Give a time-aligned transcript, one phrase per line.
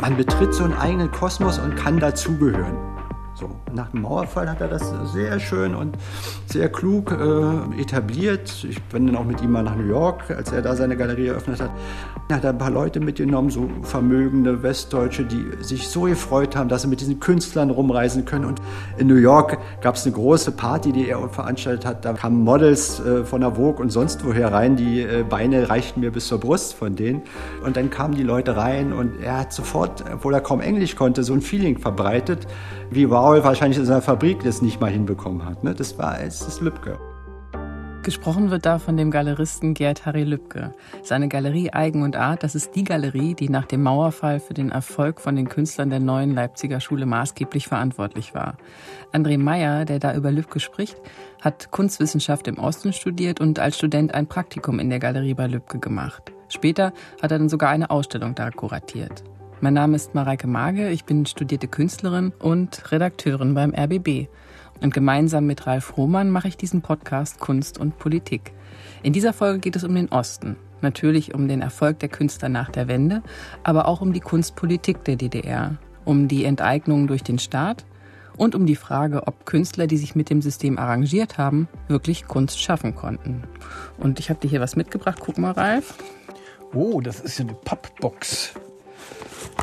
[0.00, 2.76] man betritt so einen eigenen Kosmos und kann dazugehören.
[3.34, 5.96] So, nach dem Mauerfall hat er das sehr schön und
[6.46, 8.66] sehr klug äh, etabliert.
[8.68, 11.28] Ich bin dann auch mit ihm mal nach New York, als er da seine Galerie
[11.28, 11.70] eröffnet hat.
[12.28, 16.82] Er hat ein paar Leute mitgenommen, so vermögende Westdeutsche, die sich so gefreut haben, dass
[16.82, 18.44] sie mit diesen Künstlern rumreisen können.
[18.44, 18.60] Und
[18.98, 22.04] in New York gab es eine große Party, die er veranstaltet hat.
[22.04, 24.76] Da kamen Models äh, von der Vogue und sonst woher rein.
[24.76, 27.22] Die äh, Beine reichten mir bis zur Brust von denen.
[27.64, 31.22] Und dann kamen die Leute rein und er hat sofort, obwohl er kaum Englisch konnte,
[31.22, 32.46] so ein Feeling verbreitet,
[32.90, 35.62] wie wow, Paul wahrscheinlich in seiner Fabrik das nicht mal hinbekommen hat.
[35.64, 35.74] Ne?
[35.74, 36.98] Das war es ist Lübcke.
[38.02, 40.72] Gesprochen wird da von dem Galeristen Gerd Harry Lübcke.
[41.02, 44.70] Seine Galerie Eigen und Art, das ist die Galerie, die nach dem Mauerfall für den
[44.70, 48.56] Erfolg von den Künstlern der neuen Leipziger Schule maßgeblich verantwortlich war.
[49.12, 50.96] André Meyer, der da über Lübcke spricht,
[51.42, 55.80] hat Kunstwissenschaft im Osten studiert und als Student ein Praktikum in der Galerie bei Lübcke
[55.80, 56.32] gemacht.
[56.48, 59.22] Später hat er dann sogar eine Ausstellung da kuratiert.
[59.62, 64.28] Mein Name ist Mareike Mage, ich bin studierte Künstlerin und Redakteurin beim RBB.
[64.80, 68.54] Und gemeinsam mit Ralf Hohmann mache ich diesen Podcast Kunst und Politik.
[69.02, 70.56] In dieser Folge geht es um den Osten.
[70.80, 73.22] Natürlich um den Erfolg der Künstler nach der Wende,
[73.62, 77.84] aber auch um die Kunstpolitik der DDR, um die Enteignung durch den Staat
[78.38, 82.62] und um die Frage, ob Künstler, die sich mit dem System arrangiert haben, wirklich Kunst
[82.62, 83.42] schaffen konnten.
[83.98, 85.18] Und ich habe dir hier was mitgebracht.
[85.20, 85.98] Guck mal, Ralf.
[86.72, 88.54] Oh, das ist ja eine Pappbox.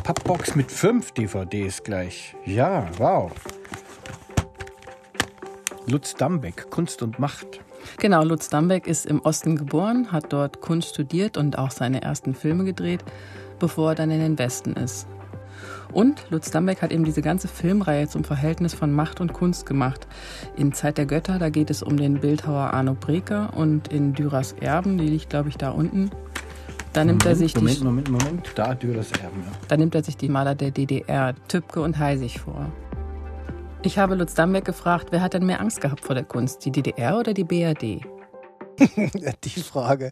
[0.08, 2.34] Pappbox mit fünf DVDs gleich.
[2.46, 3.30] Ja, wow.
[5.86, 7.60] Lutz Dambeck, Kunst und Macht.
[7.98, 12.36] Genau, Lutz Dambeck ist im Osten geboren, hat dort Kunst studiert und auch seine ersten
[12.36, 13.04] Filme gedreht,
[13.60, 15.08] bevor er dann in den Westen ist.
[15.92, 20.08] Und Lutz Dambeck hat eben diese ganze Filmreihe zum Verhältnis von Macht und Kunst gemacht.
[20.56, 24.54] In Zeit der Götter, da geht es um den Bildhauer Arno Breker und in Dürers
[24.54, 26.12] Erben, die liegt, glaube ich, da unten,
[26.98, 29.44] da nimmt Moment, er sich Moment, die, Moment, Moment, da Dürers Erben.
[29.46, 29.52] Ja.
[29.68, 32.72] Da nimmt er sich die Maler der DDR, Tübke und Heisig vor.
[33.84, 36.72] Ich habe Lutz Dambeck gefragt, wer hat denn mehr Angst gehabt vor der Kunst, die
[36.72, 38.02] DDR oder die BRD?
[39.44, 40.12] die Frage,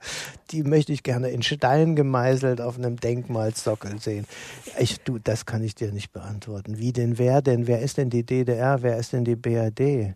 [0.51, 4.27] die möchte ich gerne in Stein gemeißelt auf einem Denkmalsockel sehen.
[4.79, 6.77] Ich, du, das kann ich dir nicht beantworten.
[6.77, 7.65] Wie denn wer denn?
[7.65, 8.83] Wer ist denn die DDR?
[8.83, 10.13] Wer ist denn die BRD?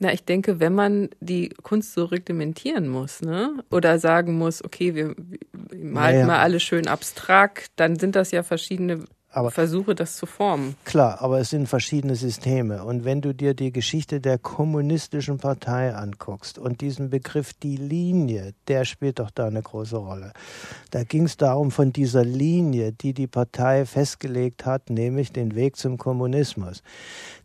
[0.00, 3.64] Na, ich denke, wenn man die Kunst so reglementieren muss, ne?
[3.70, 5.14] Oder sagen muss, okay, wir,
[5.72, 6.26] malen Naja.
[6.26, 10.76] mal alles schön abstrakt, dann sind das ja verschiedene Aber- Versuche, das zu formen.
[10.84, 12.84] Klar, aber es sind verschiedene Systeme.
[12.84, 18.54] Und wenn du dir die Geschichte der kommunistischen Partei anguckst und diesen Begriff die Linie,
[18.68, 20.32] der spielt doch da eine große Rolle.
[20.92, 25.76] Da ging es darum, von dieser Linie, die die Partei festgelegt hat, nämlich den Weg
[25.76, 26.84] zum Kommunismus.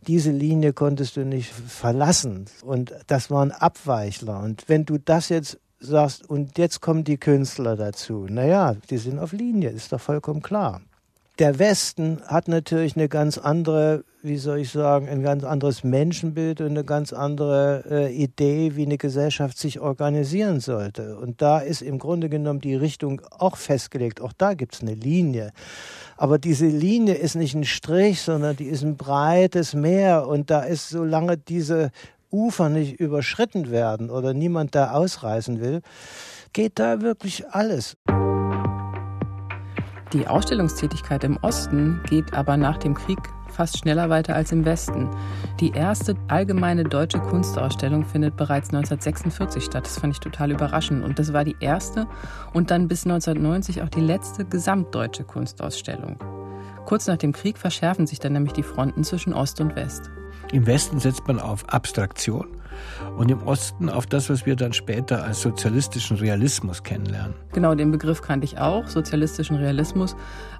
[0.06, 2.46] Diese Linie konntest du nicht verlassen.
[2.62, 4.40] Und das waren Abweichler.
[4.40, 9.18] Und wenn du das jetzt sagst, und jetzt kommen die Künstler dazu, naja, die sind
[9.18, 10.82] auf Linie, ist doch vollkommen klar
[11.40, 16.60] der Westen hat natürlich eine ganz andere, wie soll ich sagen, ein ganz anderes Menschenbild
[16.60, 21.16] und eine ganz andere äh, Idee, wie eine Gesellschaft sich organisieren sollte.
[21.16, 24.20] Und da ist im Grunde genommen die Richtung auch festgelegt.
[24.20, 25.52] Auch da gibt es eine Linie.
[26.18, 30.28] Aber diese Linie ist nicht ein Strich, sondern die ist ein breites Meer.
[30.28, 31.90] Und da ist, solange diese
[32.30, 35.80] Ufer nicht überschritten werden oder niemand da ausreißen will,
[36.52, 37.96] geht da wirklich alles.
[40.12, 45.08] Die Ausstellungstätigkeit im Osten geht aber nach dem Krieg fast schneller weiter als im Westen.
[45.60, 49.84] Die erste allgemeine deutsche Kunstausstellung findet bereits 1946 statt.
[49.84, 51.04] Das fand ich total überraschend.
[51.04, 52.08] Und das war die erste
[52.52, 56.18] und dann bis 1990 auch die letzte gesamtdeutsche Kunstausstellung.
[56.86, 60.10] Kurz nach dem Krieg verschärfen sich dann nämlich die Fronten zwischen Ost und West.
[60.50, 62.48] Im Westen setzt man auf Abstraktion
[63.16, 67.34] und im Osten auf das, was wir dann später als sozialistischen Realismus kennenlernen.
[67.52, 70.16] Genau, den Begriff kannte ich auch, sozialistischen Realismus.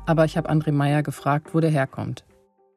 [0.07, 2.25] Aber ich habe André Meyer gefragt, wo der herkommt.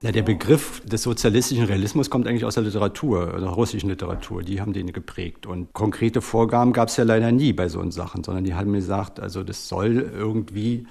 [0.03, 4.43] Ja, der Begriff des sozialistischen Realismus kommt eigentlich aus der Literatur, der russischen Literatur.
[4.43, 5.45] Die haben den geprägt.
[5.45, 9.21] Und konkrete Vorgaben gab es ja leider nie bei so Sachen, sondern die haben gesagt,
[9.21, 10.87] also das soll irgendwie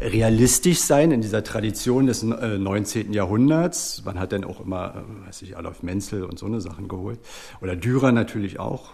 [0.00, 3.12] realistisch sein in dieser Tradition des äh, 19.
[3.12, 4.02] Jahrhunderts.
[4.04, 7.20] Man hat dann auch immer, äh, weiß ich, Adolf Menzel und so eine Sachen geholt.
[7.62, 8.90] Oder Dürer natürlich auch.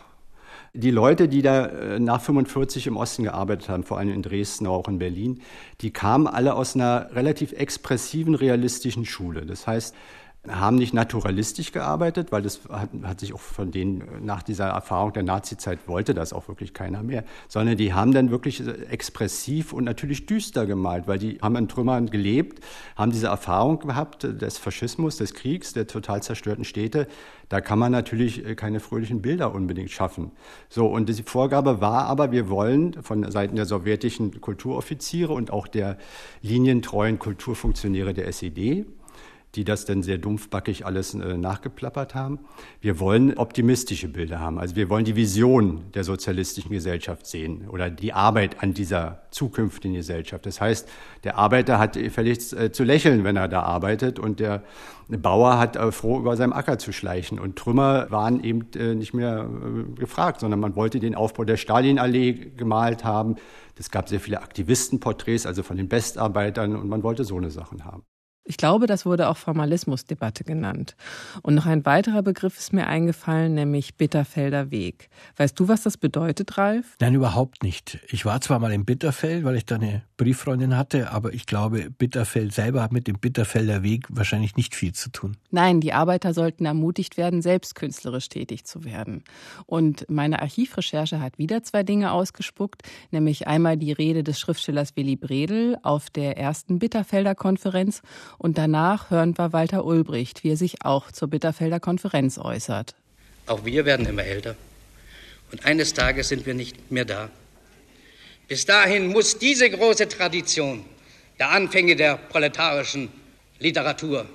[0.75, 4.67] Die Leute, die da äh, nach 45 im Osten gearbeitet haben, vor allem in Dresden,
[4.67, 5.43] auch in Berlin,
[5.83, 9.45] die kamen alle aus einer relativ expressiven, realistischen Schule.
[9.45, 9.95] Das heißt,
[10.49, 15.12] haben nicht naturalistisch gearbeitet, weil das hat, hat, sich auch von denen nach dieser Erfahrung
[15.12, 19.85] der Nazizeit wollte das auch wirklich keiner mehr, sondern die haben dann wirklich expressiv und
[19.85, 22.65] natürlich düster gemalt, weil die haben in Trümmern gelebt,
[22.97, 27.06] haben diese Erfahrung gehabt des Faschismus, des Kriegs, der total zerstörten Städte.
[27.49, 30.33] Da kann man natürlich keine fröhlichen Bilder unbedingt schaffen.
[30.69, 35.69] So, und die Vorgabe war aber, wir wollen von Seiten der sowjetischen Kulturoffiziere und auch
[35.69, 35.99] der
[36.41, 38.87] linientreuen Kulturfunktionäre der SED
[39.54, 42.38] die das dann sehr dumpfbackig alles äh, nachgeplappert haben.
[42.81, 44.58] Wir wollen optimistische Bilder haben.
[44.58, 49.94] Also wir wollen die Vision der sozialistischen Gesellschaft sehen oder die Arbeit an dieser zukünftigen
[49.94, 50.46] Gesellschaft.
[50.46, 50.88] Das heißt,
[51.25, 54.62] der Arbeiter hat vielleicht äh, zu lächeln, wenn er da arbeitet und der
[55.08, 57.38] Bauer hat äh, froh über seinem Acker zu schleichen.
[57.38, 58.66] Und Trümmer waren eben
[58.96, 59.46] nicht mehr
[59.96, 63.37] gefragt, sondern man wollte den Aufbau der Stalinallee gemalt haben.
[63.78, 67.84] Es gab sehr viele Aktivistenporträts, also von den Bestarbeitern, und man wollte so eine Sachen
[67.84, 68.04] haben.
[68.44, 70.97] Ich glaube, das wurde auch Formalismusdebatte genannt.
[71.43, 75.11] Und noch ein weiterer Begriff ist mir eingefallen, nämlich Bitterfelder Weg.
[75.37, 76.97] Weißt du, was das bedeutet, Ralf?
[77.00, 78.00] Nein, überhaupt nicht.
[78.09, 81.91] Ich war zwar mal in Bitterfeld, weil ich da eine Brieffreundin hatte, aber ich glaube,
[81.91, 85.37] Bitterfeld selber hat mit dem Bitterfelder Weg wahrscheinlich nicht viel zu tun.
[85.51, 89.25] Nein, die Arbeiter sollten ermutigt werden, selbst künstlerisch tätig zu werden.
[89.67, 95.17] Und meine Archivrecherche hat wieder zwei Dinge ausgespuckt, nämlich einmal die Rede des Schriftstellers Willy
[95.17, 98.03] Bredel auf der ersten Bitterfelder Konferenz
[98.39, 102.95] und danach hören wir Walter Ulbricht, wie er sich auch zur Bitterfelder Konferenz äußert.
[103.47, 104.55] Auch wir werden immer älter.
[105.51, 107.29] Und eines Tages sind wir nicht mehr da.
[108.52, 110.84] Bis dahin muss diese große Tradition
[111.38, 113.08] der Anfänge der proletarischen
[113.58, 114.26] Literatur,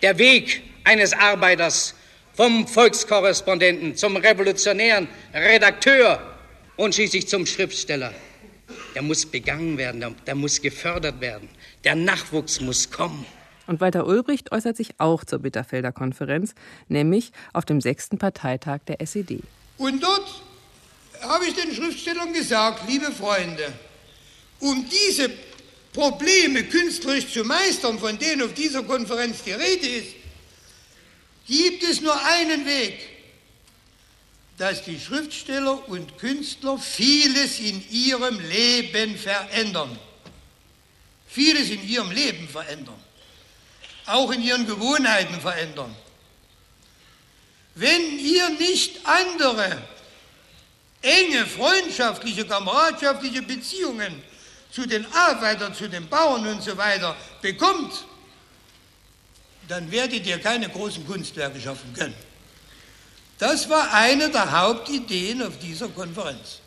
[0.00, 1.94] der Weg eines Arbeiters
[2.32, 6.18] vom Volkskorrespondenten zum revolutionären Redakteur
[6.78, 8.14] und schließlich zum Schriftsteller,
[8.94, 11.50] der muss begangen werden, der, der muss gefördert werden.
[11.84, 13.26] Der Nachwuchs muss kommen.
[13.66, 16.54] Und Walter Ulbricht äußert sich auch zur Bitterfelder Konferenz,
[16.88, 19.42] nämlich auf dem sechsten Parteitag der SED.
[19.76, 20.42] Und dort
[21.22, 23.72] habe ich den Schriftstellern gesagt, liebe Freunde,
[24.60, 25.30] um diese
[25.92, 30.14] Probleme künstlerisch zu meistern, von denen auf dieser Konferenz die Rede ist,
[31.46, 32.98] gibt es nur einen Weg,
[34.58, 39.98] dass die Schriftsteller und Künstler vieles in ihrem Leben verändern
[41.30, 43.00] vieles in ihrem Leben verändern,
[44.06, 45.94] auch in ihren Gewohnheiten verändern.
[47.76, 49.80] Wenn ihr nicht andere
[51.02, 54.22] enge freundschaftliche, kameradschaftliche Beziehungen
[54.70, 58.04] zu den Arbeitern, zu den Bauern und so weiter bekommt,
[59.68, 62.14] dann werdet ihr keine großen Kunstwerke schaffen können.
[63.38, 66.60] Das war eine der Hauptideen auf dieser Konferenz.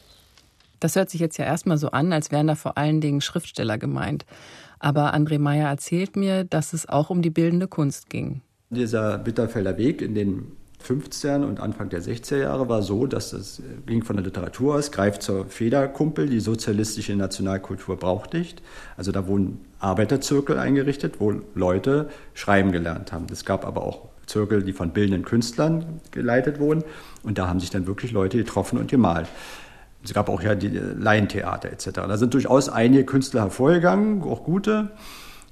[0.80, 3.78] Das hört sich jetzt ja erstmal so an, als wären da vor allen Dingen Schriftsteller
[3.78, 4.26] gemeint.
[4.80, 8.42] Aber André Meyer erzählt mir, dass es auch um die bildende Kunst ging.
[8.70, 13.62] Dieser Bitterfelder Weg in den 50ern und Anfang der 60er Jahre war so, dass es
[13.86, 18.62] ging von der Literatur aus, greift zur Federkumpel, die sozialistische Nationalkultur braucht nicht.
[18.98, 23.28] Also da wurden Arbeiterzirkel eingerichtet, wo Leute schreiben gelernt haben.
[23.32, 26.84] Es gab aber auch Zirkel, die von bildenden Künstlern geleitet wurden.
[27.24, 29.28] Und da haben sich dann wirklich Leute getroffen und gemalt.
[30.04, 31.92] Es gab auch ja die Laientheater etc.
[31.94, 34.92] Da sind durchaus einige Künstler hervorgegangen, auch gute.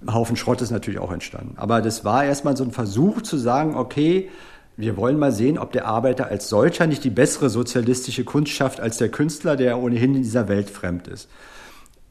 [0.01, 1.53] Ein Haufen Schrott ist natürlich auch entstanden.
[1.57, 4.29] Aber das war erstmal so ein Versuch zu sagen, okay,
[4.77, 8.79] wir wollen mal sehen, ob der Arbeiter als solcher nicht die bessere sozialistische Kunst schafft
[8.79, 11.29] als der Künstler, der ohnehin in dieser Welt fremd ist.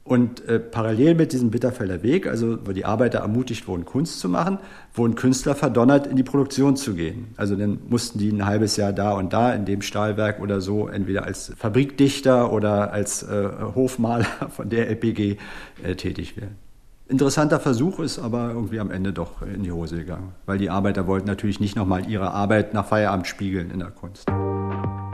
[0.02, 4.28] Und äh, parallel mit diesem Bitterfelder Weg, also wo die Arbeiter ermutigt wurden, Kunst zu
[4.28, 4.58] machen,
[4.94, 7.28] wurden Künstler verdonnert, in die Produktion zu gehen.
[7.36, 10.88] Also dann mussten die ein halbes Jahr da und da in dem Stahlwerk oder so,
[10.88, 15.36] entweder als Fabrikdichter oder als äh, Hofmaler von der LPG
[15.84, 16.69] äh, tätig werden.
[17.10, 21.08] Interessanter Versuch ist aber irgendwie am Ende doch in die Hose gegangen, weil die Arbeiter
[21.08, 24.26] wollten natürlich nicht nochmal ihre Arbeit nach Feierabend spiegeln in der Kunst.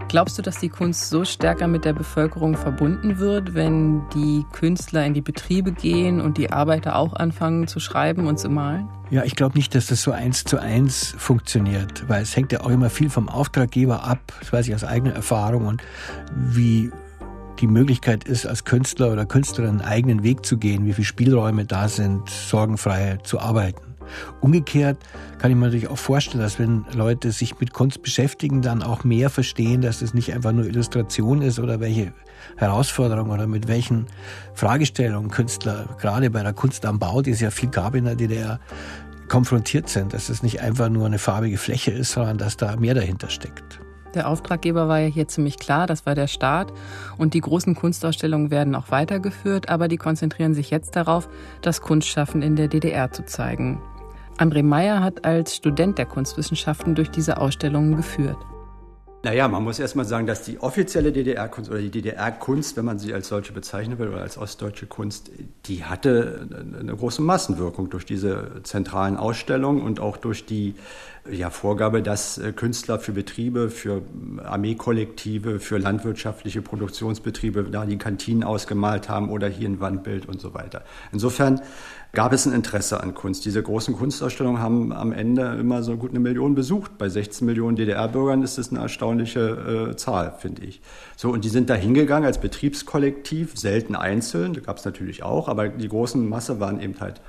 [0.09, 5.07] Glaubst du, dass die Kunst so stärker mit der Bevölkerung verbunden wird, wenn die Künstler
[5.07, 8.89] in die Betriebe gehen und die Arbeiter auch anfangen zu schreiben und zu malen?
[9.09, 12.61] Ja, ich glaube nicht, dass das so eins zu eins funktioniert, weil es hängt ja
[12.61, 15.83] auch immer viel vom Auftraggeber ab, das weiß ich aus eigener Erfahrung und
[16.35, 16.93] wie
[17.57, 21.65] die Möglichkeit ist, als Künstler oder Künstlerin einen eigenen Weg zu gehen, wie viele Spielräume
[21.65, 23.97] da sind, sorgenfrei zu arbeiten.
[24.41, 24.99] Umgekehrt
[25.39, 29.05] kann ich mir natürlich auch vorstellen, dass wenn Leute sich mit Kunst beschäftigen, dann auch
[29.05, 32.13] mehr verstehen, dass es nicht einfach nur Illustration ist oder welche
[32.57, 34.07] Herausforderungen oder mit welchen
[34.55, 38.15] Fragestellungen Künstler, gerade bei der Kunst am Bau, die es ja viel gab in der
[38.15, 38.61] DDR,
[39.29, 42.95] konfrontiert sind, dass es nicht einfach nur eine farbige Fläche ist, sondern dass da mehr
[42.95, 43.81] dahinter steckt.
[44.17, 46.73] Der Auftraggeber war ja hier ziemlich klar, das war der Staat.
[47.19, 51.29] Und die großen Kunstausstellungen werden auch weitergeführt, aber die konzentrieren sich jetzt darauf,
[51.61, 53.79] das Kunstschaffen in der DDR zu zeigen.
[54.39, 58.39] André Meyer hat als Student der Kunstwissenschaften durch diese Ausstellungen geführt.
[59.27, 63.13] Naja, man muss erstmal sagen, dass die offizielle DDR-Kunst oder die DDR-Kunst, wenn man sie
[63.13, 65.33] als solche bezeichnen will oder als ostdeutsche Kunst,
[65.65, 66.47] die hatte
[66.79, 70.77] eine große Massenwirkung durch diese zentralen Ausstellungen und auch durch die
[71.29, 74.03] ja, Vorgabe, dass äh, Künstler für Betriebe, für
[74.45, 80.55] Armeekollektive, für landwirtschaftliche Produktionsbetriebe da die Kantinen ausgemalt haben oder hier ein Wandbild und so
[80.55, 80.85] weiter.
[81.11, 81.61] Insofern
[82.17, 83.45] gab es ein Interesse an Kunst.
[83.45, 86.97] Diese großen Kunstausstellungen haben am Ende immer so gut eine Million besucht.
[86.97, 90.81] Bei 16 Millionen DDR-Bürgern ist das eine erstaunliche äh, Zahl, finde ich.
[91.15, 95.47] So, und die sind da hingegangen als Betriebskollektiv, selten einzeln, da gab es natürlich auch,
[95.47, 97.21] aber die großen Masse waren eben halt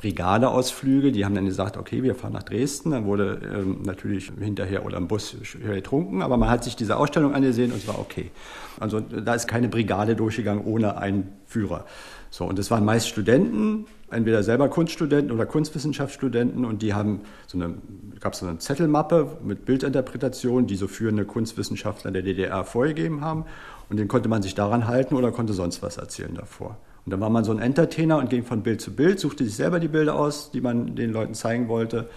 [0.00, 1.12] Brigadeausflüge.
[1.12, 2.92] Die haben dann gesagt, okay, wir fahren nach Dresden.
[2.92, 7.34] Dann wurde ähm, natürlich hinterher oder im Bus getrunken, aber man hat sich diese Ausstellung
[7.34, 8.30] angesehen und es war okay.
[8.78, 11.84] Also da ist keine Brigade durchgegangen ohne einen Führer.
[12.30, 17.58] So, und es waren meist Studenten, entweder selber Kunststudenten oder Kunstwissenschaftsstudenten und die haben so
[17.58, 17.74] eine,
[18.20, 23.44] gab es so eine Zettelmappe mit Bildinterpretation, die so führende Kunstwissenschaftler der DDR vorgegeben haben
[23.88, 26.76] und den konnte man sich daran halten oder konnte sonst was erzählen davor.
[27.06, 29.54] Und dann war man so ein Entertainer und ging von Bild zu Bild, suchte sich
[29.54, 32.08] selber die Bilder aus, die man den Leuten zeigen wollte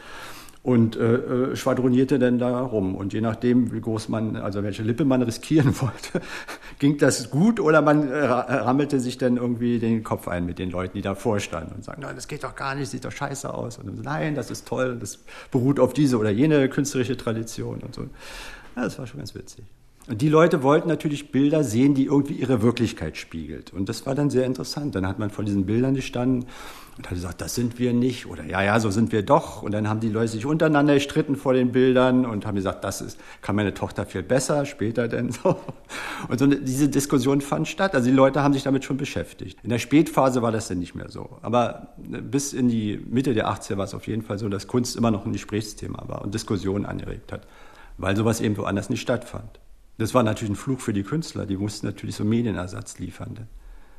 [0.63, 2.95] und äh, äh, schwadronierte dann da rum.
[2.95, 6.25] Und je nachdem, wie groß man, also welche Lippe man riskieren wollte,
[6.79, 10.71] ging das gut oder man äh, rammelte sich dann irgendwie den Kopf ein mit den
[10.71, 13.53] Leuten, die davor standen und sagten, nein, das geht doch gar nicht, sieht doch scheiße
[13.53, 13.77] aus.
[13.77, 15.19] Und dann, nein, das ist toll, das
[15.51, 18.03] beruht auf diese oder jene künstlerische Tradition und so.
[18.75, 19.65] Ja, das war schon ganz witzig.
[20.07, 23.71] Und die Leute wollten natürlich Bilder sehen, die irgendwie ihre Wirklichkeit spiegelt.
[23.71, 24.95] Und das war dann sehr interessant.
[24.95, 26.45] Dann hat man vor diesen Bildern gestanden
[26.97, 28.25] und hat gesagt, das sind wir nicht.
[28.25, 29.63] Oder ja, ja, so sind wir doch.
[29.63, 32.99] Und dann haben die Leute sich untereinander gestritten vor den Bildern und haben gesagt, das
[32.99, 35.57] ist, kann meine Tochter viel besser, später denn so.
[36.27, 37.95] Und so eine, diese Diskussion fand statt.
[37.95, 39.57] Also die Leute haben sich damit schon beschäftigt.
[39.63, 41.37] In der Spätphase war das dann nicht mehr so.
[41.41, 44.97] Aber bis in die Mitte der 80er war es auf jeden Fall so, dass Kunst
[44.97, 47.47] immer noch ein Gesprächsthema war und Diskussionen angeregt hat.
[47.97, 49.62] Weil sowas eben woanders nicht stattfand.
[49.97, 53.47] Das war natürlich ein Fluch für die Künstler, die mussten natürlich so Medienersatz liefern.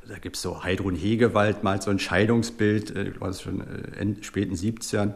[0.07, 4.21] Da gibt es so Heidrun Hegewald malt so ein Scheidungsbild, äh, was schon äh, in
[4.23, 5.15] späten 70ern,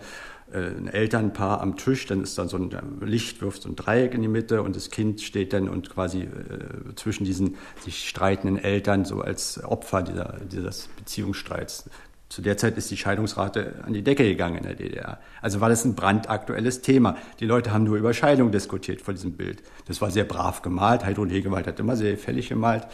[0.52, 2.72] äh, ein Elternpaar am Tisch, dann ist dann so ein
[3.02, 6.22] Licht, wirft so ein Dreieck in die Mitte und das Kind steht dann und quasi
[6.22, 11.90] äh, zwischen diesen sich streitenden Eltern so als Opfer dieser, dieses Beziehungsstreits
[12.30, 15.18] zu der Zeit ist die Scheidungsrate an die Decke gegangen in der DDR.
[15.42, 17.18] Also war das ein brandaktuelles Thema.
[17.40, 19.64] Die Leute haben nur über Scheidung diskutiert vor diesem Bild.
[19.88, 21.04] Das war sehr brav gemalt.
[21.04, 22.86] Heidrun Hegewald hat immer sehr fällig gemalt.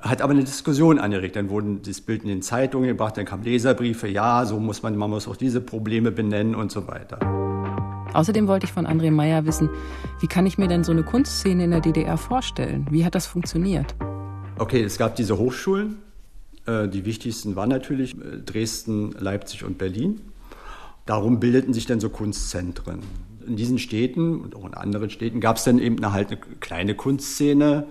[0.00, 1.36] Hat aber eine Diskussion angeregt.
[1.36, 4.08] Dann wurden das Bild in den Zeitungen gebracht, dann kamen Leserbriefe.
[4.08, 7.20] Ja, so muss man, man muss auch diese Probleme benennen und so weiter.
[8.12, 9.70] Außerdem wollte ich von André Meyer wissen,
[10.20, 12.86] wie kann ich mir denn so eine Kunstszene in der DDR vorstellen?
[12.90, 13.94] Wie hat das funktioniert?
[14.58, 15.96] Okay, es gab diese Hochschulen,
[16.66, 20.20] die wichtigsten waren natürlich äh, Dresden, Leipzig und Berlin.
[21.06, 23.00] Darum bildeten sich dann so Kunstzentren.
[23.46, 26.38] In diesen Städten und auch in anderen Städten gab es dann eben eine, halt eine
[26.60, 27.86] kleine Kunstszene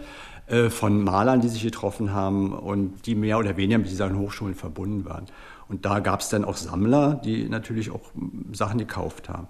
[0.47, 4.55] äh, von Malern, die sich getroffen haben und die mehr oder weniger mit dieser Hochschulen
[4.55, 5.27] verbunden waren.
[5.69, 8.11] Und da gab es dann auch Sammler, die natürlich auch
[8.51, 9.47] Sachen gekauft haben.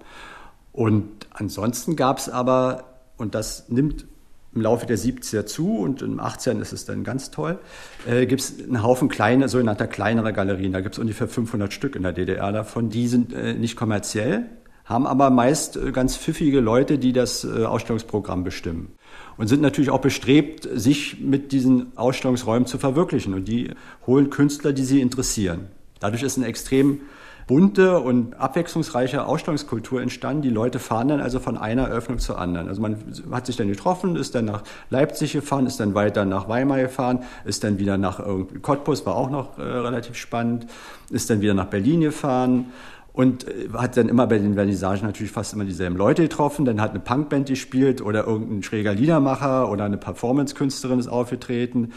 [0.72, 2.84] Und ansonsten gab es aber,
[3.16, 4.06] und das nimmt
[4.54, 7.58] im Laufe der 70er zu und im 18 ist es dann ganz toll,
[8.06, 10.72] äh, gibt es einen Haufen kleine, sogenannter kleinerer Galerien.
[10.72, 12.90] Da gibt es ungefähr 500 Stück in der DDR davon.
[12.90, 14.46] Die sind äh, nicht kommerziell,
[14.84, 18.92] haben aber meist äh, ganz pfiffige Leute, die das äh, Ausstellungsprogramm bestimmen.
[19.36, 23.34] Und sind natürlich auch bestrebt, sich mit diesen Ausstellungsräumen zu verwirklichen.
[23.34, 23.70] Und die
[24.06, 25.68] holen Künstler, die sie interessieren.
[25.98, 27.00] Dadurch ist ein extrem
[27.46, 30.42] bunte und abwechslungsreiche Ausstellungskultur entstanden.
[30.42, 32.68] Die Leute fahren dann also von einer Eröffnung zur anderen.
[32.68, 32.96] Also man
[33.30, 37.20] hat sich dann getroffen, ist dann nach Leipzig gefahren, ist dann weiter nach Weimar gefahren,
[37.44, 38.20] ist dann wieder nach
[38.62, 40.66] Cottbus, war auch noch äh, relativ spannend,
[41.10, 42.66] ist dann wieder nach Berlin gefahren
[43.14, 46.64] und äh, hat dann immer bei den Vernissagen natürlich fast immer dieselben Leute getroffen.
[46.64, 51.92] Dann hat eine Punkband gespielt oder irgendein schräger Liedermacher oder eine Performance-Künstlerin ist aufgetreten.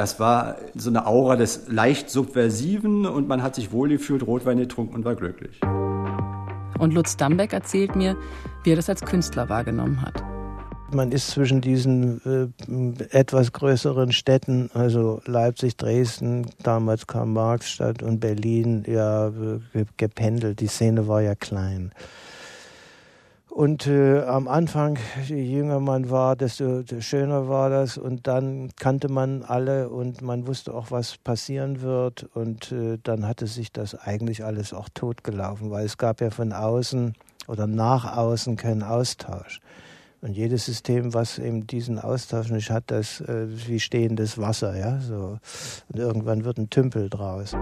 [0.00, 4.94] Das war so eine Aura des leicht Subversiven und man hat sich wohlgefühlt, Rotwein getrunken
[4.94, 5.60] und war glücklich.
[6.78, 8.16] Und Lutz Dambeck erzählt mir,
[8.64, 10.24] wie er das als Künstler wahrgenommen hat.
[10.90, 18.20] Man ist zwischen diesen äh, etwas größeren Städten, also Leipzig, Dresden, damals kam Marxstadt und
[18.20, 20.60] Berlin, ja, äh, gependelt.
[20.60, 21.92] Die Szene war ja klein.
[23.50, 27.98] Und äh, am Anfang, je jünger man war, desto schöner war das.
[27.98, 32.28] Und dann kannte man alle und man wusste auch, was passieren wird.
[32.34, 36.52] Und äh, dann hatte sich das eigentlich alles auch totgelaufen, weil es gab ja von
[36.52, 37.14] außen
[37.48, 39.60] oder nach außen keinen Austausch.
[40.22, 45.00] Und jedes System, was eben diesen Austausch nicht hat, das äh, wie stehendes Wasser, ja.
[45.00, 45.38] So.
[45.88, 47.56] Und irgendwann wird ein Tümpel draus.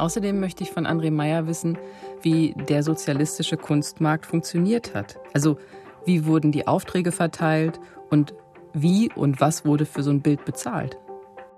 [0.00, 1.76] Außerdem möchte ich von André Meyer wissen,
[2.22, 5.18] wie der sozialistische Kunstmarkt funktioniert hat.
[5.34, 5.58] Also
[6.06, 7.78] wie wurden die Aufträge verteilt
[8.08, 8.34] und
[8.72, 10.96] wie und was wurde für so ein Bild bezahlt?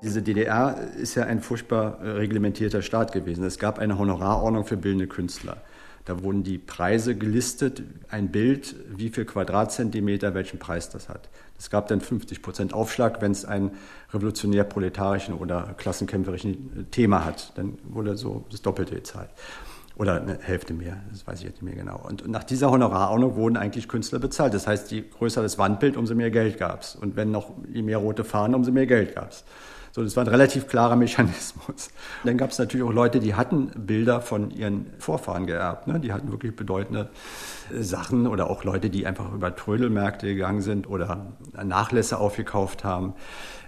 [0.02, 3.44] Diese DDR ist ja ein furchtbar reglementierter Staat gewesen.
[3.44, 5.58] Es gab eine Honorarordnung für bildende Künstler.
[6.04, 11.28] Da wurden die Preise gelistet, ein Bild, wie viel Quadratzentimeter welchen Preis das hat.
[11.58, 13.70] Es gab dann 50 Prozent Aufschlag, wenn es einen
[14.12, 17.52] revolutionär-proletarischen oder klassenkämpferischen Thema hat.
[17.56, 19.30] Dann wurde so das Doppelte gezahlt.
[19.94, 22.00] Oder eine Hälfte mehr, das weiß ich jetzt nicht mehr genau.
[22.02, 24.54] Und nach dieser Honorarordnung wurden eigentlich Künstler bezahlt.
[24.54, 26.96] Das heißt, je größer das Wandbild, umso mehr Geld gab es.
[26.96, 29.44] Und wenn noch je mehr rote Fahnen, umso mehr Geld gab es.
[29.94, 31.90] So, das war ein relativ klarer Mechanismus.
[32.24, 35.86] Dann gab es natürlich auch Leute, die hatten Bilder von ihren Vorfahren geerbt.
[35.86, 36.00] Ne?
[36.00, 37.10] Die hatten wirklich bedeutende
[37.70, 43.12] äh, Sachen oder auch Leute, die einfach über Trödelmärkte gegangen sind oder Nachlässe aufgekauft haben.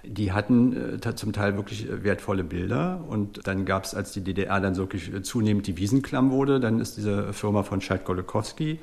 [0.03, 3.05] Die hatten äh, zum Teil wirklich äh, wertvolle Bilder.
[3.07, 6.97] Und dann gab es, als die DDR dann wirklich zunehmend die Wiesenklamm wurde, dann ist
[6.97, 8.79] diese Firma von Scheid-Golokowski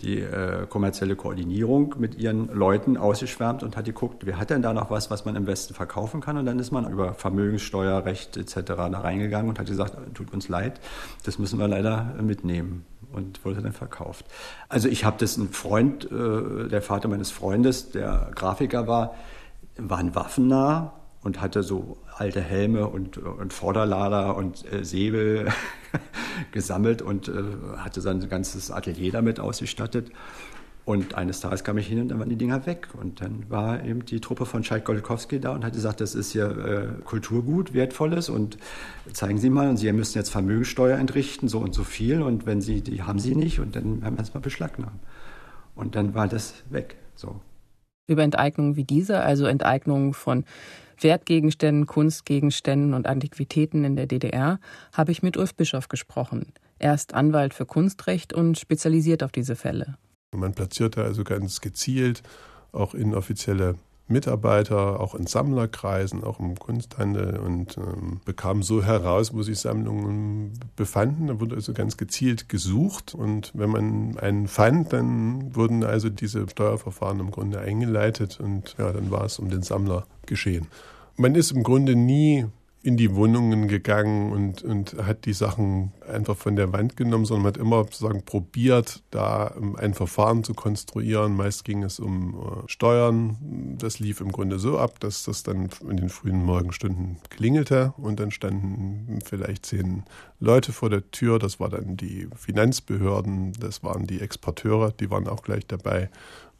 [0.00, 4.72] die äh, kommerzielle Koordinierung mit ihren Leuten ausgeschwärmt und hat geguckt, wer hat denn da
[4.72, 6.38] noch was, was man im Westen verkaufen kann.
[6.38, 8.60] Und dann ist man über Vermögenssteuerrecht etc.
[8.64, 10.80] da reingegangen und hat gesagt, tut uns leid,
[11.24, 14.24] das müssen wir leider mitnehmen und wurde dann verkauft.
[14.68, 19.14] Also ich habe das ein Freund, äh, der Vater meines Freundes, der Grafiker war,
[19.76, 25.48] war ein waffennah und hatte so alte Helme und, und Vorderlader und äh, Säbel
[26.52, 27.32] gesammelt und äh,
[27.76, 30.10] hatte sein ganzes Atelier damit ausgestattet.
[30.84, 32.88] Und eines Tages kam ich hin und dann waren die Dinger weg.
[32.98, 36.32] Und dann war eben die Truppe von Scheid Goldkowski da und hat gesagt, das ist
[36.32, 38.56] hier äh, Kulturgut, Wertvolles und
[39.12, 39.68] zeigen Sie mal.
[39.68, 42.22] Und Sie müssen jetzt Vermögensteuer entrichten, so und so viel.
[42.22, 44.98] Und wenn Sie, die haben Sie nicht und dann haben wir es mal beschlagnahmen.
[45.74, 46.96] Und dann war das weg.
[47.14, 47.38] So.
[48.06, 50.44] Über Enteignungen wie diese, also Enteignungen von
[51.02, 54.58] Wertgegenständen, Kunstgegenständen und Antiquitäten in der DDR,
[54.92, 56.52] habe ich mit Ulf Bischof gesprochen.
[56.78, 59.96] Er ist Anwalt für Kunstrecht und spezialisiert auf diese Fälle.
[60.32, 62.22] Man platzierte also ganz gezielt
[62.72, 63.76] auch inoffizielle
[64.08, 70.58] Mitarbeiter, auch in Sammlerkreisen, auch im Kunsthandel und ähm, bekam so heraus, wo sich Sammlungen
[70.76, 71.28] befanden.
[71.28, 76.48] Da wurde also ganz gezielt gesucht und wenn man einen fand, dann wurden also diese
[76.48, 80.66] Steuerverfahren im Grunde eingeleitet und ja, dann war es um den Sammler geschehen.
[81.16, 82.46] Man ist im Grunde nie
[82.80, 87.48] in die Wohnungen gegangen und, und hat die Sachen einfach von der Wand genommen, sondern
[87.48, 91.34] hat immer sozusagen probiert, da ähm, ein Verfahren zu konstruieren.
[91.34, 93.76] Meist ging es um äh, Steuern.
[93.78, 98.20] Das lief im Grunde so ab, dass das dann in den frühen Morgenstunden klingelte und
[98.20, 100.04] dann standen vielleicht zehn
[100.38, 101.40] Leute vor der Tür.
[101.40, 106.10] Das war dann die Finanzbehörden, das waren die Exporteure, die waren auch gleich dabei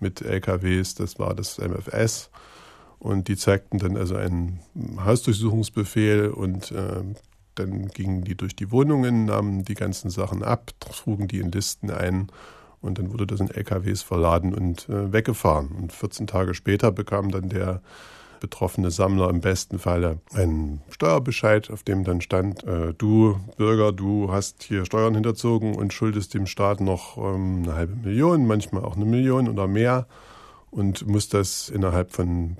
[0.01, 2.31] mit LKWs, das war das MFS.
[2.99, 4.61] Und die zeigten dann also einen
[5.05, 7.03] Hausdurchsuchungsbefehl und äh,
[7.55, 11.91] dann gingen die durch die Wohnungen, nahmen die ganzen Sachen ab, trugen die in Listen
[11.91, 12.29] ein
[12.81, 15.69] und dann wurde das in LKWs verladen und äh, weggefahren.
[15.73, 17.81] Und 14 Tage später bekam dann der
[18.41, 24.31] betroffene Sammler im besten Falle einen Steuerbescheid, auf dem dann stand, äh, du Bürger, du
[24.33, 28.97] hast hier Steuern hinterzogen und schuldest dem Staat noch ähm, eine halbe Million, manchmal auch
[28.97, 30.07] eine Million oder mehr
[30.71, 32.57] und muss das innerhalb von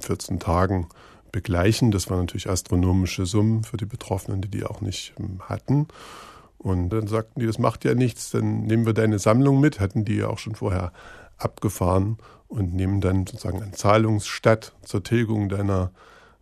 [0.00, 0.88] 14 Tagen
[1.32, 1.90] begleichen.
[1.90, 5.88] Das waren natürlich astronomische Summen für die Betroffenen, die die auch nicht hm, hatten.
[6.58, 10.04] Und dann sagten die, das macht ja nichts, dann nehmen wir deine Sammlung mit, hatten
[10.04, 10.92] die ja auch schon vorher
[11.36, 15.92] abgefahren und nehmen dann sozusagen an Zahlungsstatt zur Tilgung deiner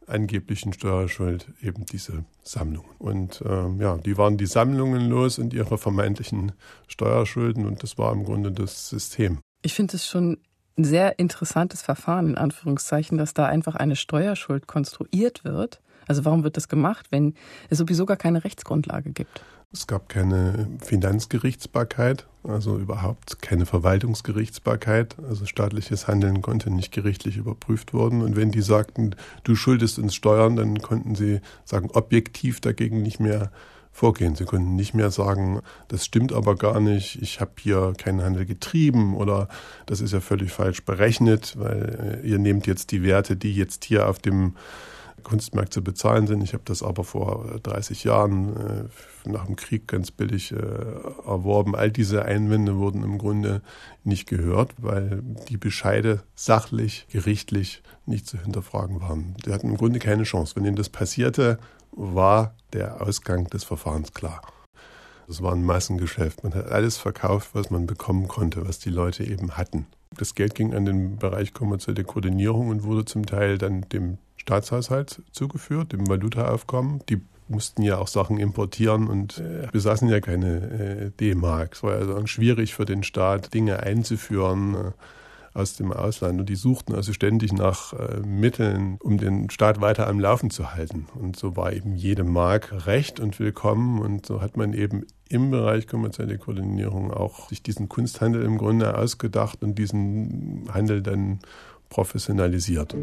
[0.06, 2.90] angeblichen Steuerschuld eben diese Sammlungen.
[2.98, 6.52] Und ähm, ja, die waren die Sammlungen los und ihre vermeintlichen
[6.86, 9.38] Steuerschulden und das war im Grunde das System.
[9.62, 10.38] Ich finde es schon
[10.76, 15.80] ein sehr interessantes Verfahren, in Anführungszeichen, dass da einfach eine Steuerschuld konstruiert wird.
[16.06, 17.34] Also warum wird das gemacht, wenn
[17.70, 19.42] es sowieso gar keine Rechtsgrundlage gibt?
[19.72, 25.16] Es gab keine Finanzgerichtsbarkeit, also überhaupt keine Verwaltungsgerichtsbarkeit.
[25.28, 28.22] Also staatliches Handeln konnte nicht gerichtlich überprüft worden.
[28.22, 33.18] Und wenn die sagten, du schuldest uns Steuern, dann konnten sie sagen, objektiv dagegen nicht
[33.18, 33.50] mehr
[33.94, 34.34] vorgehen.
[34.34, 38.44] Sie konnten nicht mehr sagen, das stimmt aber gar nicht, ich habe hier keinen Handel
[38.44, 39.48] getrieben oder
[39.86, 43.84] das ist ja völlig falsch berechnet, weil äh, ihr nehmt jetzt die Werte, die jetzt
[43.84, 44.56] hier auf dem
[45.24, 46.42] Kunstmarkt zu bezahlen sind.
[46.42, 51.74] Ich habe das aber vor 30 Jahren äh, nach dem Krieg ganz billig äh, erworben.
[51.74, 53.62] All diese Einwände wurden im Grunde
[54.04, 59.34] nicht gehört, weil die Bescheide sachlich, gerichtlich nicht zu hinterfragen waren.
[59.44, 60.54] Die hatten im Grunde keine Chance.
[60.54, 61.58] Wenn ihnen das passierte,
[61.90, 64.42] war der Ausgang des Verfahrens klar.
[65.26, 66.44] Das war ein Massengeschäft.
[66.44, 69.86] Man hat alles verkauft, was man bekommen konnte, was die Leute eben hatten.
[70.16, 75.22] Das Geld ging an den Bereich kommerzielle Koordinierung und wurde zum Teil dann dem Staatshaushalt
[75.32, 77.00] zugeführt, dem Valutaaufkommen.
[77.08, 81.74] Die mussten ja auch Sachen importieren und äh, besaßen ja keine äh, D-Mark.
[81.74, 84.74] Es war ja schwierig für den Staat, Dinge einzuführen.
[84.74, 84.90] Äh,
[85.54, 86.40] aus dem Ausland.
[86.40, 90.74] Und die suchten also ständig nach äh, Mitteln, um den Staat weiter am Laufen zu
[90.74, 91.06] halten.
[91.14, 94.00] Und so war eben jede Mark recht und willkommen.
[94.00, 98.98] Und so hat man eben im Bereich kommerzielle Koordinierung auch sich diesen Kunsthandel im Grunde
[98.98, 101.38] ausgedacht und diesen Handel dann
[101.94, 102.94] professionalisiert.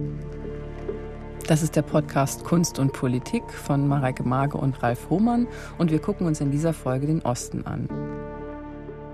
[1.48, 6.00] Das ist der Podcast Kunst und Politik von Mareike Mage und Ralf Hohmann und wir
[6.00, 7.88] gucken uns in dieser Folge den Osten an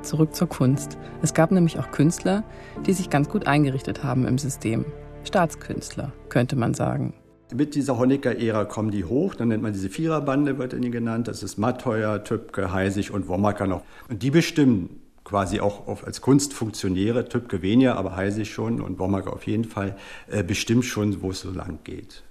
[0.07, 0.97] zurück zur Kunst.
[1.21, 2.43] Es gab nämlich auch Künstler,
[2.85, 4.85] die sich ganz gut eingerichtet haben im System.
[5.23, 7.13] Staatskünstler, könnte man sagen.
[7.53, 11.27] Mit dieser Honecker-Ära kommen die hoch, dann nennt man diese Viererbande, wird ihnen genannt.
[11.27, 13.83] Das ist Matteuer, Tübke, Heisig und Womacker noch.
[14.09, 19.45] Und die bestimmen quasi auch als Kunstfunktionäre, Tübke weniger, aber Heisig schon und Womacker auf
[19.45, 19.97] jeden Fall,
[20.29, 22.23] äh, bestimmt schon, wo es so lang geht.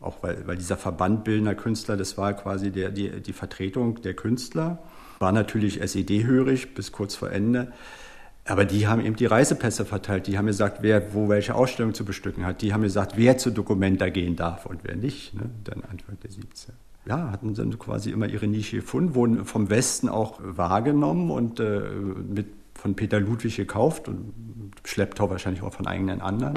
[0.00, 4.14] Auch weil, weil dieser Verband bildender Künstler, das war quasi der, die, die Vertretung der
[4.14, 4.82] Künstler
[5.20, 7.72] war natürlich SED-hörig bis kurz vor Ende.
[8.46, 10.26] Aber die haben eben die Reisepässe verteilt.
[10.26, 12.62] Die haben gesagt, wer wo welche Ausstellung zu bestücken hat.
[12.62, 15.34] Die haben gesagt, wer zu Dokumenta gehen darf und wer nicht.
[15.34, 15.50] Ne?
[15.62, 16.72] Dann Anfang der 70er.
[17.06, 21.80] Ja, hatten dann quasi immer ihre Nische gefunden, wurden vom Westen auch wahrgenommen und äh,
[22.28, 24.32] mit, von Peter Ludwig gekauft und
[24.84, 26.54] Schlepptau wahrscheinlich auch von eigenen anderen.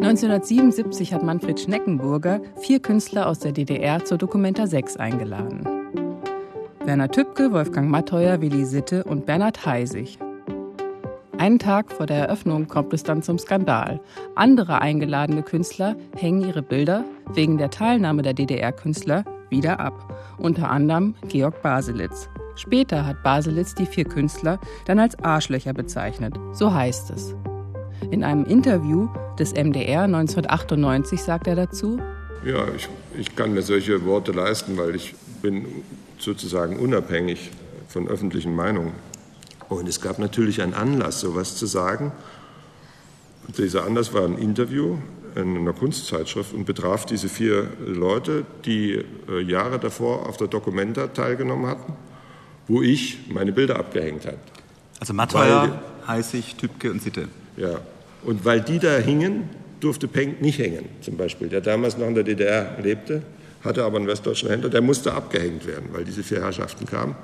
[0.00, 5.64] 1977 hat Manfred Schneckenburger vier Künstler aus der DDR zur Dokumenta 6 eingeladen.
[6.84, 10.18] Werner Tübke, Wolfgang Matteuer, Willi Sitte und Bernhard Heisig.
[11.38, 14.00] Einen Tag vor der Eröffnung kommt es dann zum Skandal.
[14.34, 20.12] Andere eingeladene Künstler hängen ihre Bilder wegen der Teilnahme der DDR-Künstler wieder ab.
[20.38, 22.28] Unter anderem Georg Baselitz.
[22.56, 26.34] Später hat Baselitz die vier Künstler dann als Arschlöcher bezeichnet.
[26.52, 27.36] So heißt es.
[28.10, 32.00] In einem Interview des MDR 1998 sagt er dazu,
[32.44, 35.64] ja, ich, ich kann mir solche Worte leisten, weil ich bin
[36.18, 37.52] sozusagen unabhängig
[37.86, 38.92] von öffentlichen Meinungen.
[39.68, 42.10] Und es gab natürlich einen Anlass, sowas zu sagen.
[43.46, 44.98] Und dieser Anlass war ein Interview
[45.34, 51.08] in einer Kunstzeitschrift und betraf diese vier Leute, die äh, Jahre davor auf der Documenta
[51.08, 51.94] teilgenommen hatten,
[52.68, 54.38] wo ich meine Bilder abgehängt habe.
[55.00, 57.28] Also Matteuer, Heißig, Tübke und Sitte.
[57.56, 57.80] Ja,
[58.24, 59.48] und weil die da hingen,
[59.80, 63.22] durfte Penck nicht hängen, zum Beispiel, der damals noch in der DDR lebte
[63.64, 67.14] hatte aber einen westdeutschen Händler, der musste abgehängt werden, weil diese vier Herrschaften kamen.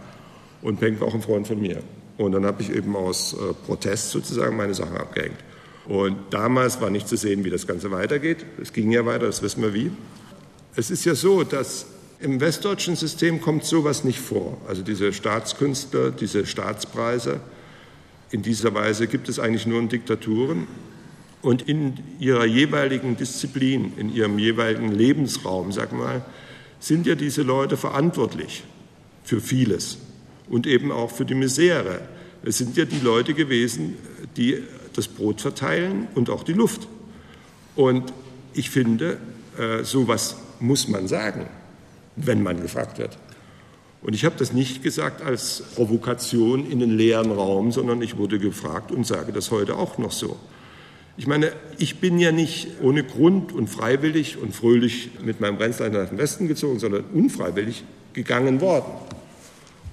[0.63, 1.83] Und Penck war auch ein Freund von mir.
[2.17, 5.37] Und dann habe ich eben aus äh, Protest sozusagen meine Sachen abgehängt.
[5.89, 8.45] Und damals war nicht zu sehen, wie das Ganze weitergeht.
[8.61, 9.91] Es ging ja weiter, das wissen wir wie.
[10.77, 11.87] Es ist ja so, dass
[12.21, 14.59] im westdeutschen System kommt sowas nicht vor.
[14.69, 17.41] Also diese Staatskünstler, diese Staatspreise.
[18.31, 20.67] In dieser Weise gibt es eigentlich nur in Diktaturen
[21.41, 26.23] und in ihrer jeweiligen Disziplin, in ihrem jeweiligen Lebensraum, sag mal,
[26.81, 28.65] sind ja diese Leute verantwortlich
[29.25, 29.99] für vieles
[30.51, 32.01] und eben auch für die Misere.
[32.43, 33.97] Es sind ja die Leute gewesen,
[34.37, 34.63] die
[34.99, 36.89] das Brot verteilen und auch die Luft.
[37.77, 38.13] Und
[38.53, 39.19] ich finde,
[39.57, 41.47] äh, sowas muss man sagen,
[42.17, 43.17] wenn man gefragt wird.
[44.03, 48.39] Und ich habe das nicht gesagt als Provokation in den leeren Raum, sondern ich wurde
[48.39, 50.37] gefragt und sage das heute auch noch so.
[51.17, 55.93] Ich meine, ich bin ja nicht ohne Grund und freiwillig und fröhlich mit meinem Brenzlein
[55.93, 57.83] nach dem Westen gezogen, sondern unfreiwillig
[58.13, 58.93] gegangen worden.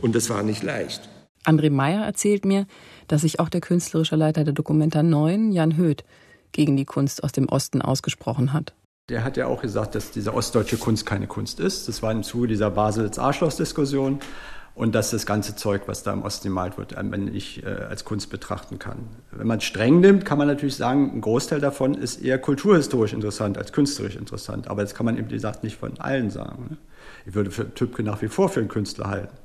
[0.01, 1.09] Und das war nicht leicht.
[1.43, 2.67] André Meyer erzählt mir,
[3.07, 6.03] dass sich auch der künstlerische Leiter der Dokumenta 9, Jan Höth,
[6.51, 8.73] gegen die Kunst aus dem Osten ausgesprochen hat.
[9.09, 11.87] Der hat ja auch gesagt, dass diese ostdeutsche Kunst keine Kunst ist.
[11.87, 14.19] Das war im Zuge dieser Basels-Arschloch-Diskussion
[14.73, 18.03] und dass das ganze Zeug, was da im Osten gemalt wird, man nicht äh, als
[18.03, 18.97] Kunst betrachten kann.
[19.31, 23.13] Wenn man es streng nimmt, kann man natürlich sagen, ein Großteil davon ist eher kulturhistorisch
[23.13, 24.67] interessant als künstlerisch interessant.
[24.67, 26.67] Aber das kann man eben, wie gesagt, nicht von allen sagen.
[26.71, 26.77] Ne?
[27.25, 29.37] Ich würde für Tübke nach wie vor für einen Künstler halten.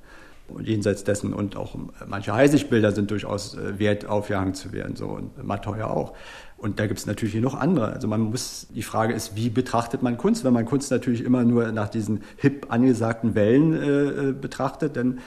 [0.63, 5.43] Jenseits dessen und auch manche Heisigbilder sind durchaus äh, wert, aufgehangen zu werden, so und
[5.45, 6.15] Matteuer auch.
[6.57, 7.93] Und da gibt es natürlich noch andere.
[7.93, 10.45] Also man muss, die Frage ist, wie betrachtet man Kunst?
[10.45, 15.21] Wenn man Kunst natürlich immer nur nach diesen hip angesagten Wellen äh, äh betrachtet, dann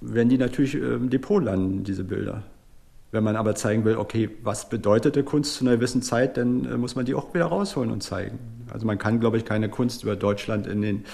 [0.00, 2.42] werden die natürlich äh, im Depot landen, diese Bilder.
[3.14, 6.76] Wenn man aber zeigen will, okay, was bedeutete Kunst zu einer gewissen Zeit, dann äh,
[6.76, 8.40] muss man die auch wieder rausholen und zeigen.
[8.72, 11.04] Also man kann, glaube ich, keine Kunst über Deutschland in den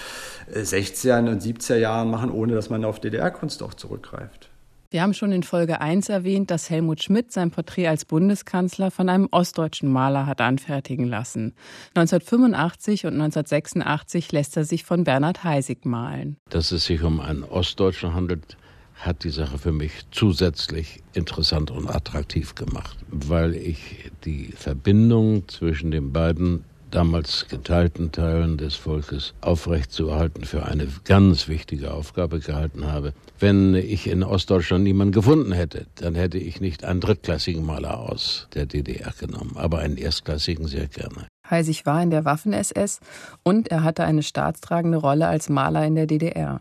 [0.51, 4.49] 60er äh, und 70er Jahren machen, ohne dass man auf DDR-Kunst auch zurückgreift.
[4.93, 9.11] Wir haben schon in Folge 1 erwähnt, dass Helmut Schmidt sein Porträt als Bundeskanzler von
[9.11, 11.55] einem ostdeutschen Maler hat anfertigen lassen.
[11.95, 16.39] 1985 und 1986 lässt er sich von Bernhard Heisig malen.
[16.49, 18.57] Dass es sich um einen Ostdeutschen handelt,
[19.01, 25.91] hat die Sache für mich zusätzlich interessant und attraktiv gemacht, weil ich die Verbindung zwischen
[25.91, 33.13] den beiden damals geteilten Teilen des Volkes aufrechtzuerhalten für eine ganz wichtige Aufgabe gehalten habe.
[33.39, 38.49] Wenn ich in Ostdeutschland niemanden gefunden hätte, dann hätte ich nicht einen drittklassigen Maler aus
[38.55, 41.27] der DDR genommen, aber einen erstklassigen sehr gerne.
[41.49, 43.01] Heisig war in der Waffen-SS
[43.43, 46.61] und er hatte eine staatstragende Rolle als Maler in der DDR.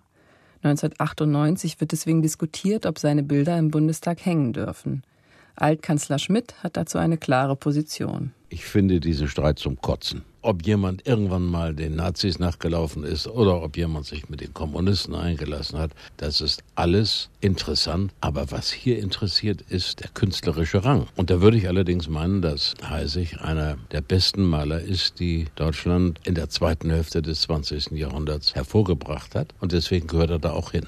[0.63, 5.03] 1998 wird deswegen diskutiert, ob seine Bilder im Bundestag hängen dürfen.
[5.55, 8.33] Altkanzler Schmidt hat dazu eine klare Position.
[8.49, 10.23] Ich finde diesen Streit zum Kotzen.
[10.41, 15.13] Ob jemand irgendwann mal den Nazis nachgelaufen ist oder ob jemand sich mit den Kommunisten
[15.13, 18.11] eingelassen hat, das ist alles interessant.
[18.21, 21.07] Aber was hier interessiert, ist der künstlerische Rang.
[21.15, 26.19] Und da würde ich allerdings meinen, dass Heisig einer der besten Maler ist, die Deutschland
[26.23, 27.91] in der zweiten Hälfte des 20.
[27.91, 29.53] Jahrhunderts hervorgebracht hat.
[29.59, 30.87] Und deswegen gehört er da auch hin.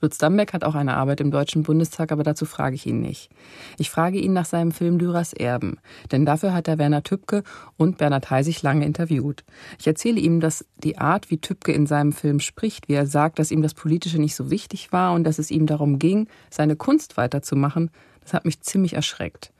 [0.00, 3.30] Lutz Dambeck hat auch eine Arbeit im Deutschen Bundestag, aber dazu frage ich ihn nicht.
[3.78, 5.78] Ich frage ihn nach seinem Film Dürers Erben,
[6.12, 7.42] denn dafür hat er Werner Tübke
[7.76, 9.44] und Bernhard Heisig lange interviewt.
[9.78, 13.40] Ich erzähle ihm, dass die Art, wie Tübke in seinem Film spricht, wie er sagt,
[13.40, 16.76] dass ihm das Politische nicht so wichtig war und dass es ihm darum ging, seine
[16.76, 19.52] Kunst weiterzumachen, das hat mich ziemlich erschreckt.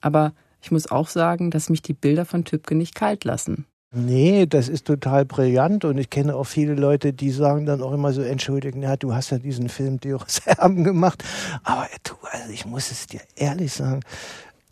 [0.00, 3.66] Aber ich muss auch sagen, dass mich die Bilder von Tübke nicht kalt lassen.
[3.90, 7.92] Nee, das ist total brillant und ich kenne auch viele Leute, die sagen dann auch
[7.92, 11.24] immer so, entschuldigen, ja, du hast ja diesen Film Dürres Erben gemacht,
[11.64, 14.00] aber du, also ich muss es dir ehrlich sagen,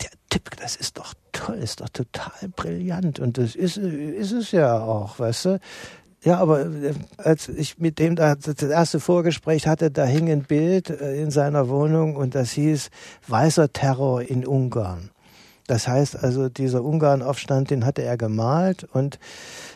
[0.03, 4.51] der Tipp, das ist doch toll, ist doch total brillant und das ist, ist es
[4.51, 5.59] ja auch, weißt du.
[6.23, 10.43] Ja, aber äh, als ich mit dem da das erste Vorgespräch hatte, da hing ein
[10.43, 12.89] Bild äh, in seiner Wohnung und das hieß
[13.27, 15.09] Weißer Terror in Ungarn.
[15.67, 19.19] Das heißt also, dieser Ungarnaufstand, den hatte er gemalt und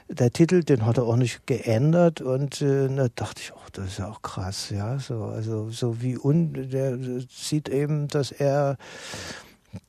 [0.08, 3.88] der Titel, den hat er auch nicht geändert und äh, da dachte ich, oh, das
[3.88, 6.98] ist ja auch krass, ja, so also so wie un, der
[7.30, 8.78] sieht eben, dass er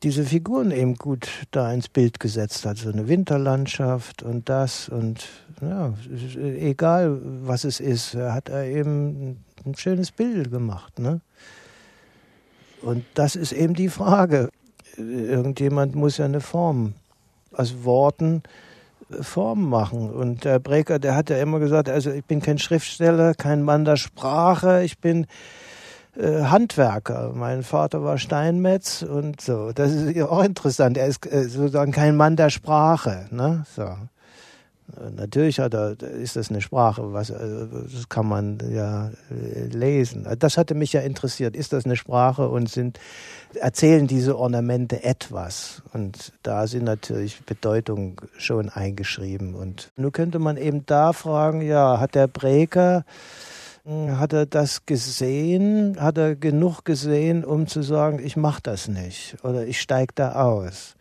[0.03, 5.29] diese Figuren eben gut da ins Bild gesetzt hat, so eine Winterlandschaft und das und
[5.61, 5.95] ja,
[6.37, 11.21] egal was es ist, hat er eben ein schönes Bild gemacht, ne?
[12.81, 14.49] Und das ist eben die Frage
[14.97, 16.95] irgendjemand muss ja eine Form
[17.53, 18.43] aus Worten
[19.11, 20.11] äh, Form machen.
[20.11, 23.85] Und der Breker, der hat ja immer gesagt, also ich bin kein Schriftsteller, kein Mann
[23.85, 25.27] der Sprache, ich bin
[26.17, 27.33] äh, Handwerker.
[27.35, 29.73] Mein Vater war Steinmetz und so.
[29.73, 30.97] Das ist ja auch interessant.
[30.97, 33.27] Er ist äh, sozusagen kein Mann der Sprache.
[33.31, 33.65] Ne?
[33.75, 33.89] So.
[35.17, 40.27] Natürlich hat er, ist das eine Sprache, was, also, das kann man ja äh, lesen.
[40.39, 41.57] Das hatte mich ja interessiert.
[41.57, 43.01] Ist das eine Sprache und sind,
[43.55, 45.83] erzählen diese Ornamente etwas?
[45.93, 49.55] Und da sind natürlich Bedeutungen schon eingeschrieben.
[49.55, 53.05] Und nun könnte man eben da fragen, ja, hat der Breker,
[53.85, 55.97] hm, hat er das gesehen?
[56.01, 60.35] Hat er genug gesehen, um zu sagen, ich mache das nicht oder ich steige da
[60.35, 60.97] aus?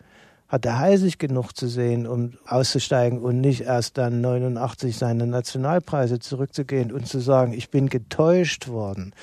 [0.52, 6.20] Hat er heißig genug zu sehen, um auszusteigen und nicht erst dann 89 seine Nationalpreise
[6.20, 9.14] zurückzugehen und zu sagen, ich bin getäuscht worden.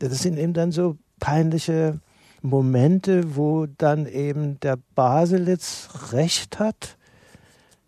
[0.00, 2.00] Das sind eben dann so peinliche
[2.42, 6.96] Momente, wo dann eben der Baselitz recht hat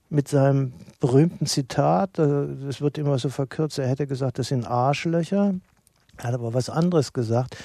[0.09, 2.17] mit seinem berühmten Zitat.
[2.21, 5.55] Es wird immer so verkürzt, er hätte gesagt, das sind Arschlöcher.
[6.17, 7.57] Er hat aber was anderes gesagt.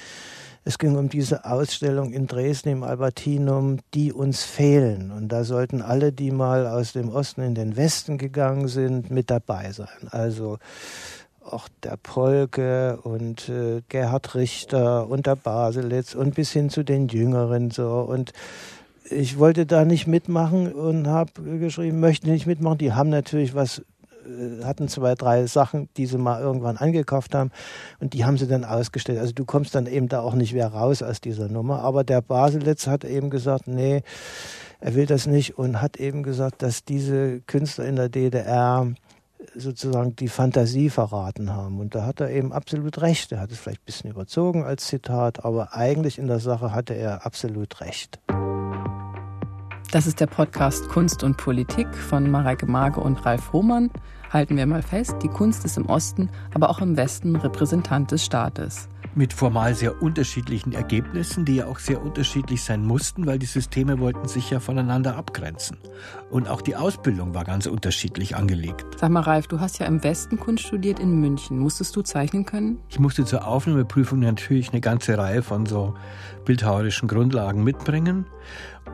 [0.66, 5.12] Es ging um diese Ausstellung in Dresden im Albertinum, die uns fehlen.
[5.12, 9.30] Und da sollten alle, die mal aus dem Osten in den Westen gegangen sind, mit
[9.30, 10.08] dabei sein.
[10.10, 10.58] Also
[11.44, 17.08] auch der Polke und äh, Gerhard Richter und der Baselitz und bis hin zu den
[17.08, 18.00] Jüngeren so.
[18.00, 18.32] Und
[19.10, 22.78] ich wollte da nicht mitmachen und habe geschrieben, möchte nicht mitmachen.
[22.78, 23.82] Die haben natürlich was
[24.64, 27.50] hatten zwei, drei Sachen, die sie mal irgendwann angekauft haben
[28.00, 29.18] und die haben sie dann ausgestellt.
[29.18, 31.80] Also du kommst dann eben da auch nicht mehr raus aus dieser Nummer.
[31.80, 34.02] Aber der Baselitz hat eben gesagt, nee,
[34.80, 38.86] er will das nicht und hat eben gesagt, dass diese Künstler in der DDR
[39.54, 41.80] sozusagen die Fantasie verraten haben.
[41.80, 43.32] Und da hat er eben absolut recht.
[43.32, 46.94] Er hat es vielleicht ein bisschen überzogen als Zitat, aber eigentlich in der Sache hatte
[46.94, 48.18] er absolut recht.
[49.92, 53.90] Das ist der Podcast Kunst und Politik von Mareike Mage und Ralf Hohmann.
[54.34, 58.24] Halten wir mal fest, die Kunst ist im Osten, aber auch im Westen Repräsentant des
[58.24, 63.46] Staates mit formal sehr unterschiedlichen Ergebnissen, die ja auch sehr unterschiedlich sein mussten, weil die
[63.46, 65.76] Systeme wollten sich ja voneinander abgrenzen.
[66.30, 68.84] Und auch die Ausbildung war ganz unterschiedlich angelegt.
[68.96, 71.58] Sag mal, Ralf, du hast ja im Westen Kunst studiert in München.
[71.58, 72.80] Musstest du zeichnen können?
[72.88, 75.94] Ich musste zur Aufnahmeprüfung natürlich eine ganze Reihe von so
[76.44, 78.26] bildhauerischen Grundlagen mitbringen.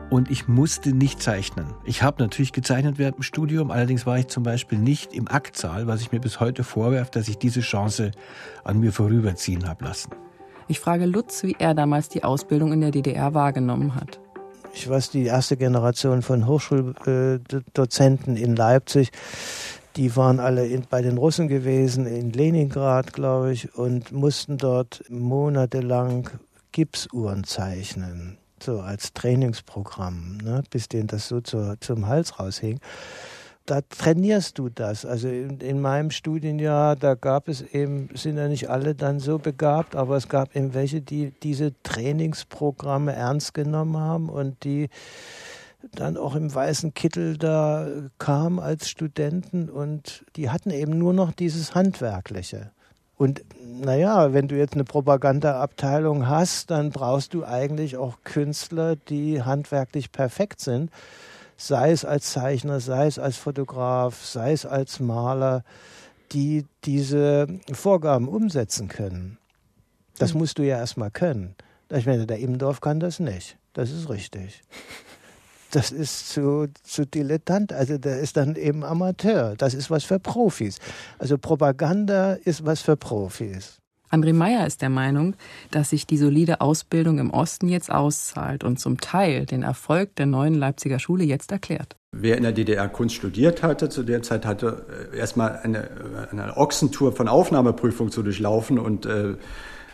[0.09, 1.67] Und ich musste nicht zeichnen.
[1.85, 5.87] Ich habe natürlich gezeichnet während dem Studium, allerdings war ich zum Beispiel nicht im Aktsaal,
[5.87, 8.11] was ich mir bis heute vorwerfe, dass ich diese Chance
[8.63, 10.11] an mir vorüberziehen habe lassen.
[10.67, 14.19] Ich frage Lutz, wie er damals die Ausbildung in der DDR wahrgenommen hat.
[14.73, 19.11] ich weiß, die erste Generation von Hochschuldozenten in Leipzig,
[19.97, 25.03] die waren alle in, bei den Russen gewesen, in Leningrad, glaube ich, und mussten dort
[25.09, 26.29] monatelang
[26.71, 32.79] Gipsuhren zeichnen, so als Trainingsprogramm, ne, bis denen das so zur, zum Hals raushing
[33.65, 35.05] da trainierst du das.
[35.05, 39.37] Also in, in, meinem Studienjahr, da gab es eben, sind ja nicht alle dann so
[39.37, 44.89] begabt, aber es gab eben welche, die diese Trainingsprogramme ernst genommen haben und die
[45.93, 51.31] dann auch im weißen Kittel da kamen als Studenten und die hatten eben nur noch
[51.31, 52.71] dieses Handwerkliche.
[53.21, 59.43] Und naja, wenn du jetzt eine Propagandaabteilung hast, dann brauchst du eigentlich auch Künstler, die
[59.43, 60.89] handwerklich perfekt sind
[61.61, 65.63] sei es als Zeichner, sei es als Fotograf, sei es als Maler,
[66.31, 69.37] die diese Vorgaben umsetzen können.
[70.17, 70.39] Das mhm.
[70.39, 71.55] musst du ja erstmal können.
[71.89, 73.57] Ich meine, der Immendorf kann das nicht.
[73.73, 74.63] Das ist richtig.
[75.71, 77.73] Das ist zu, zu dilettant.
[77.73, 79.55] Also der ist dann eben Amateur.
[79.57, 80.79] Das ist was für Profis.
[81.17, 83.81] Also Propaganda ist was für Profis.
[84.11, 85.35] André Meyer ist der Meinung,
[85.71, 90.25] dass sich die solide Ausbildung im Osten jetzt auszahlt und zum Teil den Erfolg der
[90.25, 91.95] neuen Leipziger Schule jetzt erklärt.
[92.11, 95.89] Wer in der DDR Kunst studiert hatte, zu der Zeit hatte äh, erstmal eine,
[96.29, 99.35] eine Ochsentour von Aufnahmeprüfung zu durchlaufen und äh,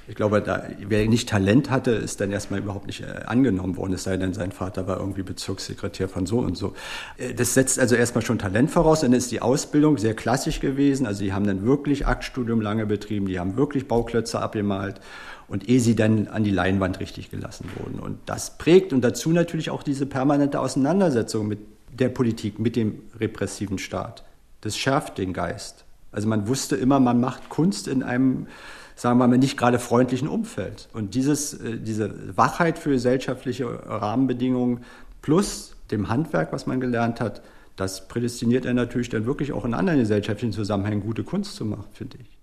[0.07, 3.93] ich glaube, da, wer nicht Talent hatte, ist dann erstmal überhaupt nicht äh, angenommen worden,
[3.93, 6.73] es sei denn, sein Vater war irgendwie Bezirkssekretär von so und so.
[7.17, 11.05] Äh, das setzt also erstmal schon Talent voraus, dann ist die Ausbildung sehr klassisch gewesen.
[11.05, 15.01] Also die haben dann wirklich Aktstudium lange betrieben, die haben wirklich Bauklötze abgemalt
[15.49, 17.99] und ehe sie dann an die Leinwand richtig gelassen wurden.
[17.99, 21.59] Und das prägt und dazu natürlich auch diese permanente Auseinandersetzung mit
[21.91, 24.23] der Politik, mit dem repressiven Staat.
[24.61, 25.83] Das schärft den Geist.
[26.13, 28.47] Also man wusste immer, man macht Kunst in einem
[28.97, 30.89] sagen wir mal, nicht gerade freundlichen Umfeld.
[30.91, 34.83] Und dieses, äh, diese Wachheit für gesellschaftliche Rahmenbedingungen
[35.21, 37.41] plus dem Handwerk, was man gelernt hat,
[37.75, 41.85] das prädestiniert er natürlich dann wirklich auch in anderen gesellschaftlichen Zusammenhängen gute Kunst zu machen,
[41.93, 42.37] finde ich.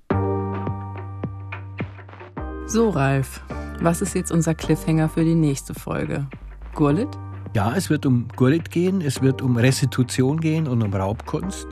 [2.66, 3.40] So, Ralf,
[3.80, 6.28] was ist jetzt unser Cliffhanger für die nächste Folge?
[6.74, 7.08] Gurlit?
[7.54, 11.66] Ja, es wird um Gurlit gehen, es wird um Restitution gehen und um Raubkunst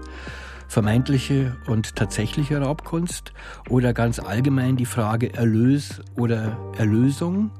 [0.72, 3.34] vermeintliche und tatsächliche Raubkunst
[3.68, 7.50] oder ganz allgemein die Frage Erlös oder Erlösung.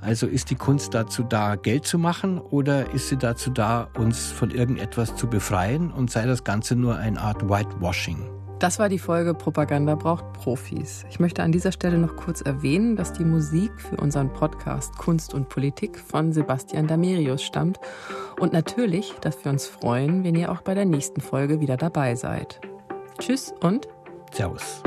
[0.00, 4.32] Also ist die Kunst dazu da, Geld zu machen oder ist sie dazu da, uns
[4.32, 8.43] von irgendetwas zu befreien und sei das Ganze nur eine Art Whitewashing?
[8.64, 11.04] Das war die Folge Propaganda braucht Profis.
[11.10, 15.34] Ich möchte an dieser Stelle noch kurz erwähnen, dass die Musik für unseren Podcast Kunst
[15.34, 17.78] und Politik von Sebastian Damerius stammt
[18.40, 22.14] und natürlich, dass wir uns freuen, wenn ihr auch bei der nächsten Folge wieder dabei
[22.14, 22.62] seid.
[23.18, 23.86] Tschüss und
[24.32, 24.82] Servus.